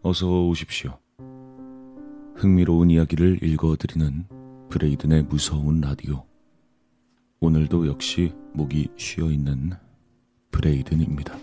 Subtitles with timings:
[0.00, 0.96] 어서 오십시오.
[2.36, 4.26] 흥미로운 이야기를 읽어드리는
[4.70, 6.24] 브레이든의 무서운 라디오.
[7.40, 9.72] 오늘도 역시 목이 쉬어 있는
[10.52, 11.36] 브레이든입니다.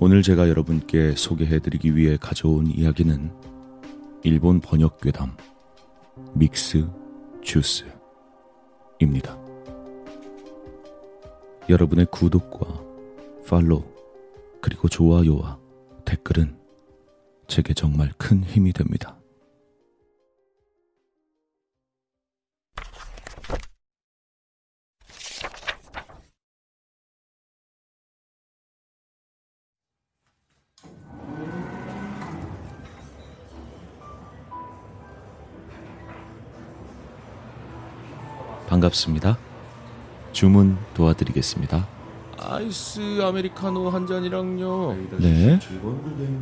[0.00, 3.30] 오늘 제가 여러분께 소개해드리기 위해 가져온 이야기는
[4.24, 5.36] 일본 번역 괴담
[6.34, 6.88] 믹스
[7.40, 9.38] 주스입니다.
[11.68, 12.66] 여러분의 구독과
[13.48, 13.84] 팔로우
[14.60, 15.65] 그리고 좋아요와
[16.06, 16.56] 댓글은
[17.48, 19.18] 제게 정말 큰 힘이 됩니다.
[38.68, 39.38] 반갑습니다.
[40.32, 41.95] 주문 도와드리겠습니다.
[42.38, 44.94] 아이스 아메리카노 한 잔이랑요.
[45.18, 45.58] 네.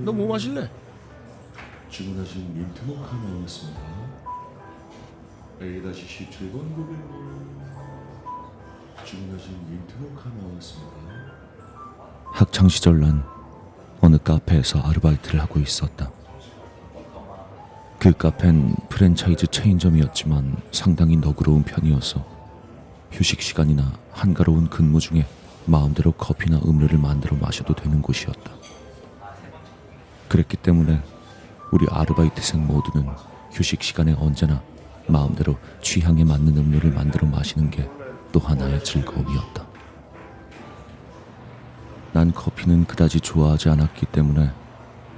[0.05, 0.69] 너 뭐 마실래?
[1.91, 3.81] 주문하신 민트 모카 나왔습니다.
[5.63, 7.61] A-17번 고객님
[9.05, 10.93] 주문하신 민트 모카 나왔습니다.
[12.33, 13.23] 학창 시절 난
[14.01, 16.11] 어느 카페에서 아르바이트를 하고 있었다.
[18.01, 22.23] 그 카페는 프랜차이즈 체인점이었지만 상당히 너그러운 편이어서
[23.13, 25.25] 휴식 시간이나 한가로운 근무 중에
[25.67, 28.53] 마음대로 커피나 음료를 만들어 마셔도 되는 곳이었다.
[30.29, 31.01] 그랬기 때문에
[31.71, 33.09] 우리 아르바이트생 모두는
[33.53, 34.63] 휴식 시간에 언제나
[35.07, 37.89] 마음대로 취향에 맞는 음료를 만들어 마시는 게
[38.35, 39.65] 또 하나의 즐거움이었다.
[42.13, 44.51] 난 커피는 그다지 좋아하지 않았기 때문에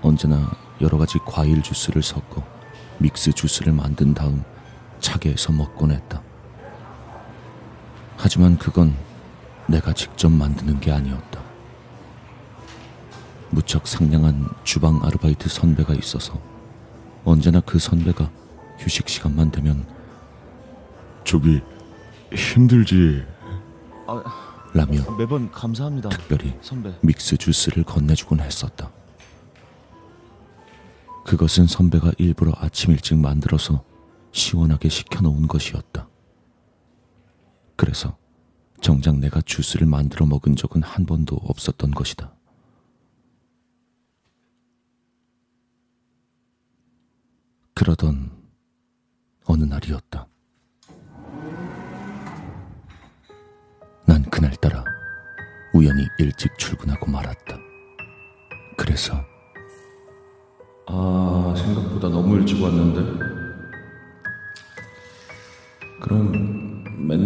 [0.02, 0.50] 언제나
[0.83, 2.44] 여러 가지 과일 주스를 섞어
[2.98, 4.44] 믹스 주스를 만든 다음
[5.00, 6.20] 차게에서 먹곤 했다.
[8.19, 8.94] 하지만 그건
[9.69, 11.42] 내가 직접 만드는 게 아니었다.
[13.50, 16.41] 무척 상냥한 주방 아르바이트 선배가 있어서
[17.25, 18.31] 언제나 그 선배가
[18.78, 19.86] 휴식 시간만 되면
[21.24, 21.61] 저기
[22.33, 23.24] 힘들지
[24.74, 26.11] 라며 매번 감사합니다.
[26.11, 26.95] 특별히 선배.
[27.01, 28.91] 믹스 주스를 건네주곤 했었다.
[31.24, 33.83] 그것은 선배가 일부러 아침 일찍 만들어서
[34.33, 36.08] 시원하게 식혀놓은 것이었다.
[37.74, 38.17] 그래서
[38.81, 42.33] 정작 내가 주스를 만들어 먹은 적은 한 번도 없었던 것이다.
[47.75, 48.31] 그러던
[49.45, 50.27] 어느 날이었다.
[54.07, 54.85] 난 그날따라
[55.75, 57.59] 우연히 일찍 출근하고 말았다.
[58.77, 59.15] 그래서
[60.86, 63.26] 아 생각보다 너무 일찍 왔는데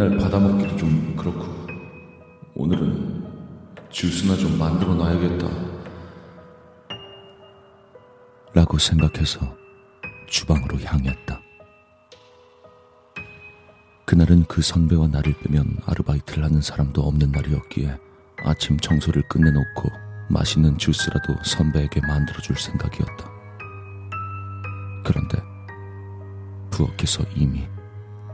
[0.00, 1.44] 맨날 받아먹기도 좀 그렇고
[2.55, 3.22] 오늘은
[3.91, 5.47] 주스나 좀 만들어 놔야겠다
[8.55, 9.41] 라고 생각해서
[10.27, 11.39] 주방으로 향했다.
[14.06, 17.99] 그날은 그 선배와 나를 빼면 아르바이트를 하는 사람도 없는 날이었기에
[18.44, 19.91] 아침 청소를 끝내놓고
[20.31, 23.31] 맛있는 주스라도 선배에게 만들어줄 생각이었다.
[25.05, 25.43] 그런데
[26.71, 27.69] 부엌에서 이미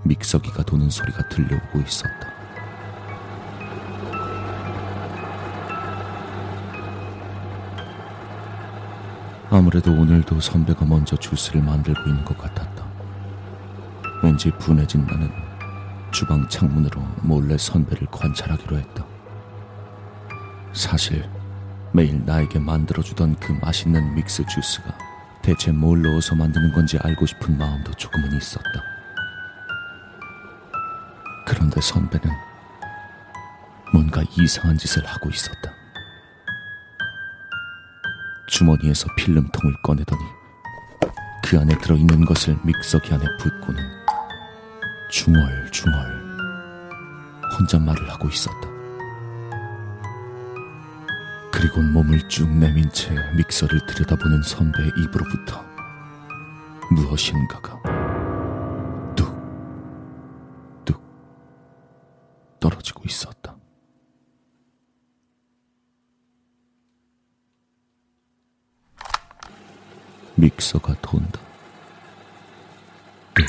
[0.07, 2.37] 믹서기가 도는 소리가 들려오고 있었다.
[9.49, 12.85] 아무래도 오늘도 선배가 먼저 주스를 만들고 있는 것 같았다.
[14.23, 15.31] 왠지 분해진 나는
[16.11, 19.05] 주방 창문으로 몰래 선배를 관찰하기로 했다.
[20.73, 21.29] 사실
[21.93, 24.97] 매일 나에게 만들어주던 그 맛있는 믹스 주스가
[25.43, 28.96] 대체 뭘 넣어서 만드는 건지 알고 싶은 마음도 조금은 있었다.
[31.47, 32.31] 그런데 선배는
[33.93, 35.73] 뭔가 이상한 짓을 하고 있었다.
[38.49, 40.23] 주머니에서 필름통을 꺼내더니
[41.45, 43.83] 그 안에 들어있는 것을 믹서기 안에 붓고는
[45.11, 46.27] 중얼중얼
[47.59, 48.69] 혼잣말을 하고 있었다.
[51.53, 55.65] 그리곤 몸을 쭉 내민 채 믹서를 들여다보는 선배의 입으로부터
[56.91, 57.81] 무엇인가가
[59.15, 59.35] 뚝,
[60.85, 61.01] 뚝
[62.61, 63.57] 떨어지고 있었다.
[70.37, 71.41] 믹서가 돈다.
[73.35, 73.47] 뚝,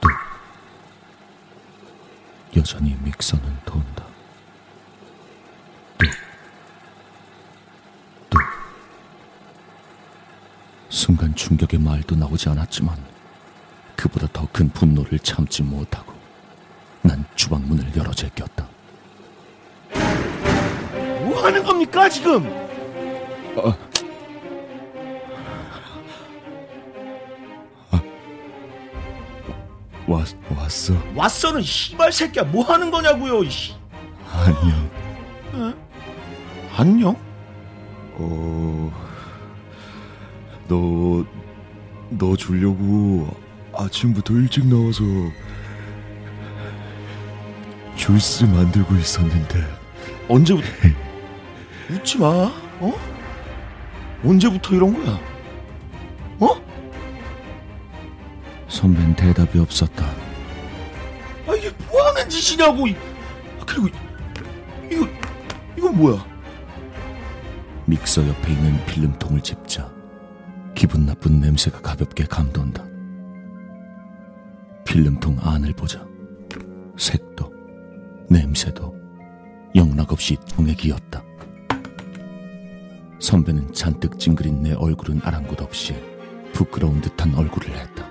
[0.00, 0.10] 뚝.
[2.56, 4.04] 여전히 믹서는 돈다.
[5.98, 6.08] 뚝,
[8.30, 8.40] 뚝.
[10.88, 12.96] 순간 충격의 말도 나오지 않았지만
[13.96, 16.12] 그보다 더 큰 분노를 참지 못하고
[17.02, 18.66] 난 주방 문을 열어 제꼈다.
[21.24, 22.44] 뭐 하는 겁니까 지금?
[30.10, 30.26] 왔,
[30.56, 30.94] 왔어.
[31.14, 33.74] 왔어는 씨발 새끼야 뭐 하는 거냐고요 이씨.
[34.32, 34.90] 안녕.
[36.76, 37.16] 안녕?
[38.14, 38.92] 어,
[40.66, 41.24] 너,
[42.10, 43.28] 너 주려고
[43.72, 45.04] 아침부터 일찍 나와서
[47.94, 49.64] 주스 만들고 있었는데.
[50.28, 50.66] 언제부터?
[51.90, 52.26] 웃지 마.
[52.80, 52.92] 어?
[54.24, 55.20] 언제부터 이런 거야?
[56.40, 56.60] 어?
[58.70, 60.06] 선배는 대답이 없었다.
[61.46, 62.86] 아 이게 뭐 하는 짓이냐고.
[62.86, 62.96] 이-
[63.60, 63.88] 아, 그리고
[64.90, 65.06] 이거
[65.76, 66.24] 이건 뭐야?
[67.86, 69.90] 믹서 옆에 있는 필름통을 집자
[70.74, 72.84] 기분 나쁜 냄새가 가볍게 감돈다.
[74.86, 76.06] 필름통 안을 보자
[76.96, 77.52] 색도
[78.30, 78.94] 냄새도
[79.74, 81.22] 영락없이 종액이었다.
[83.18, 85.94] 선배는 잔뜩 찡그린 내 얼굴은 아랑곳 없이
[86.52, 88.08] 부끄러운 듯한 얼굴을 했다.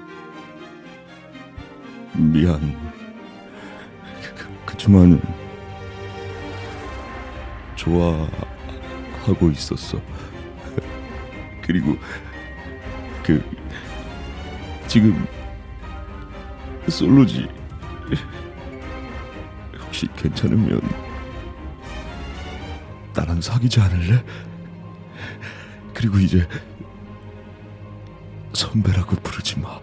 [2.20, 2.60] 미안.
[4.36, 5.22] 그- 그치만
[7.76, 10.00] 좋아하고 있었어.
[11.62, 11.96] 그리고
[13.24, 13.44] 그
[14.88, 15.26] 지금
[16.88, 17.48] 솔로지.
[19.80, 20.82] 혹시 괜찮으면
[23.14, 24.24] 나랑 사귀지 않을래?
[25.94, 26.48] 그리고 이제
[28.54, 29.80] 선배라고 부르지 마.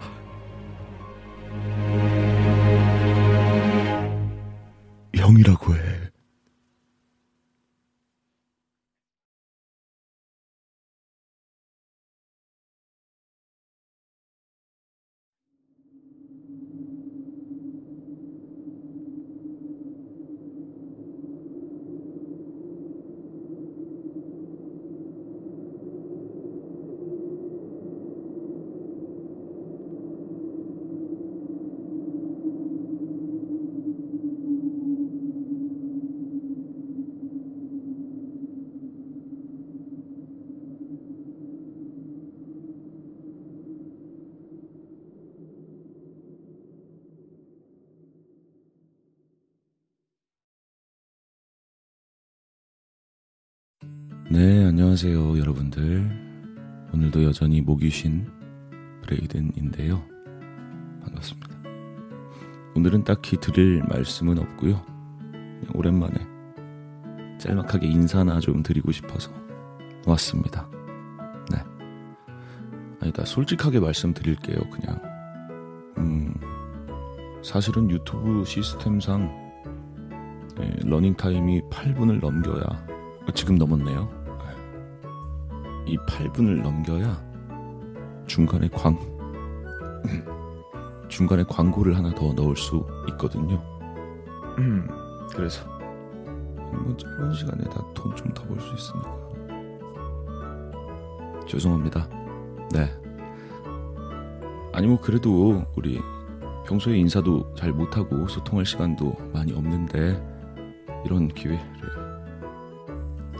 [5.37, 6.06] 형이라고 해.
[54.29, 56.89] 네, 안녕하세요, 여러분들.
[56.93, 58.25] 오늘도 여전히 목이 쉰
[59.01, 60.03] 브레이든인데요.
[61.01, 61.47] 반갑습니다.
[62.75, 64.85] 오늘은 딱히 드릴 말씀은 없고요.
[65.73, 66.15] 오랜만에
[67.37, 69.31] 짤막하게 인사나 좀 드리고 싶어서
[70.05, 70.67] 왔습니다.
[71.49, 71.63] 네.
[72.99, 75.01] 아니다, 솔직하게 말씀드릴게요, 그냥.
[75.99, 76.33] 음,
[77.41, 79.31] 사실은 유튜브 시스템상
[80.57, 82.96] 네, 러닝 타임이 8분을 넘겨야
[83.33, 84.09] 지금 넘었네요.
[85.85, 87.25] 이 8분을 넘겨야
[88.25, 88.97] 중간에 광
[91.07, 93.61] 중간에 광고를 하나 더 넣을 수 있거든요.
[95.33, 95.65] 그래서
[96.73, 99.17] 뭐 짧은 시간에 다 돈 좀 더 벌 수 있으니까
[101.47, 102.09] 죄송합니다.
[102.73, 102.91] 네.
[104.73, 106.01] 아니 뭐 그래도 우리
[106.65, 110.21] 평소에 인사도 잘 못하고 소통할 시간도 많이 없는데
[111.05, 112.06] 이런 기회를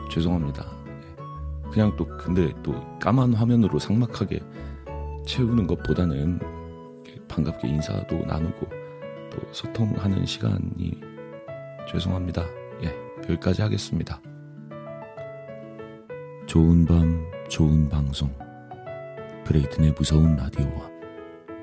[0.09, 0.65] 죄송합니다.
[0.87, 1.71] 예.
[1.71, 4.39] 그냥 또 근데 또 까만 화면으로 상막하게
[5.25, 6.39] 채우는 것보다는
[7.27, 8.67] 반갑게 인사도 나누고
[9.31, 10.99] 또 소통하는 시간이
[11.91, 12.43] 죄송합니다.
[12.83, 12.93] 예,
[13.29, 14.21] 여기까지 하겠습니다.
[16.45, 18.33] 좋은 밤, 좋은 방송.
[19.43, 20.89] 브레이튼의 무서운 라디오와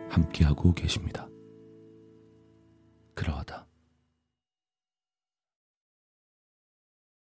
[0.08, 1.26] 함께하고 계십니다.